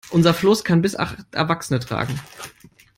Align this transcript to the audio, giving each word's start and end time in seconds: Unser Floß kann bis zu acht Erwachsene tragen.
Unser 0.09 0.33
Floß 0.33 0.63
kann 0.63 0.81
bis 0.81 0.93
zu 0.93 0.99
acht 0.99 1.19
Erwachsene 1.31 1.79
tragen. 1.79 2.19